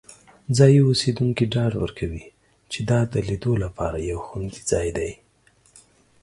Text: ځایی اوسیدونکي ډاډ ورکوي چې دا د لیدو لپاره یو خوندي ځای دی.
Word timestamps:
ځایی 0.57 0.79
اوسیدونکي 0.87 1.43
ډاډ 1.53 1.73
ورکوي 1.83 2.25
چې 2.71 2.79
دا 2.89 2.99
د 3.13 3.15
لیدو 3.29 3.53
لپاره 3.63 3.97
یو 4.09 4.19
خوندي 4.27 4.61
ځای 4.71 4.87
دی. 4.97 5.11